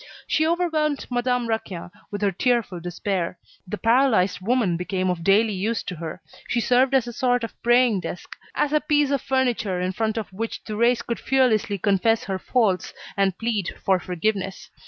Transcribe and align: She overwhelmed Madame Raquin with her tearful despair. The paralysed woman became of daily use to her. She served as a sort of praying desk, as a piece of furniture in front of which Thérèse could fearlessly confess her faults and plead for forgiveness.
She 0.25 0.47
overwhelmed 0.47 1.05
Madame 1.11 1.45
Raquin 1.47 1.91
with 2.09 2.23
her 2.23 2.31
tearful 2.31 2.79
despair. 2.79 3.37
The 3.67 3.77
paralysed 3.77 4.41
woman 4.41 4.75
became 4.75 5.11
of 5.11 5.23
daily 5.23 5.53
use 5.53 5.83
to 5.83 5.95
her. 5.97 6.19
She 6.47 6.59
served 6.59 6.95
as 6.95 7.05
a 7.05 7.13
sort 7.13 7.43
of 7.43 7.53
praying 7.61 7.99
desk, 7.99 8.35
as 8.55 8.73
a 8.73 8.81
piece 8.81 9.11
of 9.11 9.21
furniture 9.21 9.79
in 9.79 9.91
front 9.91 10.17
of 10.17 10.33
which 10.33 10.63
Thérèse 10.63 11.05
could 11.05 11.19
fearlessly 11.19 11.77
confess 11.77 12.23
her 12.23 12.39
faults 12.39 12.95
and 13.15 13.37
plead 13.37 13.75
for 13.85 13.99
forgiveness. 13.99 14.71